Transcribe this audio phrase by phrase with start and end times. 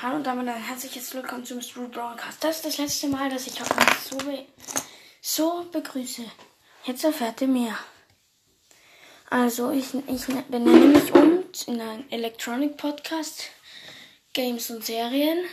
[0.00, 2.44] Hallo und damit ein herzliches Willkommen zum Street Broadcast.
[2.44, 3.68] Das ist das letzte Mal, dass ich euch
[4.08, 4.46] so, be
[5.20, 6.22] so begrüße.
[6.84, 7.76] Jetzt erfährt ihr mehr.
[9.28, 13.50] Also, ich, ich benenne mich um in einen Electronic Podcast,
[14.34, 15.44] Games und Serien.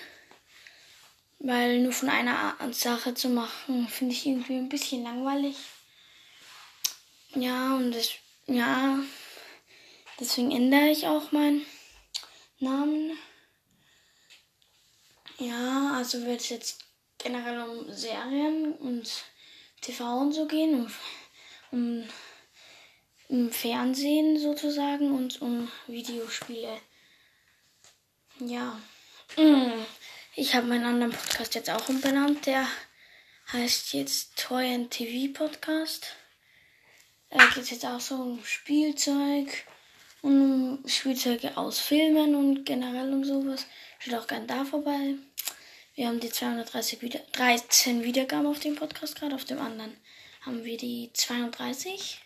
[1.40, 5.56] Weil nur von einer Sache zu machen, finde ich irgendwie ein bisschen langweilig.
[7.34, 8.12] Ja, und das,
[8.46, 9.00] ja,
[10.20, 11.66] deswegen ändere ich auch meinen
[12.60, 13.18] Namen.
[15.38, 16.86] Ja, also wird es jetzt
[17.18, 19.10] generell um Serien und
[19.82, 20.92] TV und so gehen, um,
[21.72, 22.08] um,
[23.28, 26.80] um Fernsehen sozusagen und um Videospiele.
[28.40, 28.80] Ja.
[29.38, 29.86] Mm.
[30.36, 32.46] Ich habe meinen anderen Podcast jetzt auch umbenannt.
[32.46, 32.68] Der
[33.54, 36.08] heißt jetzt Toy and TV Podcast.
[37.30, 39.66] Da geht es jetzt auch so um Spielzeug
[40.26, 43.68] um Spielzeuge aus Filmen und generell um sowas.
[44.00, 45.14] Schaut auch gerne da vorbei.
[45.94, 49.36] Wir haben die 230 wieder 13 Wiedergaben auf dem Podcast gerade.
[49.36, 49.96] Auf dem anderen
[50.42, 52.20] haben wir die 32.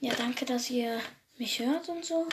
[0.00, 1.00] Ja, danke, dass ihr
[1.38, 2.28] mich hört und so.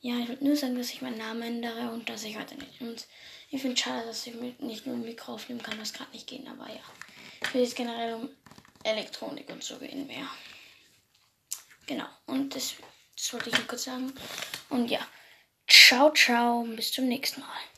[0.00, 2.80] Ja, ich würde nur sagen, dass ich meinen Namen ändere und dass ich heute nicht.
[2.80, 3.06] Und
[3.50, 6.26] ich finde es schade, dass ich nicht nur ein Mikro aufnehmen kann, das gerade nicht
[6.26, 6.80] gehen, aber ja.
[7.42, 8.30] Ich will jetzt generell um
[8.84, 10.28] Elektronik und so gehen mehr.
[11.86, 12.74] Genau, und das,
[13.16, 14.12] das wollte ich nur kurz sagen.
[14.68, 15.00] Und ja,
[15.68, 17.75] ciao, ciao, bis zum nächsten Mal.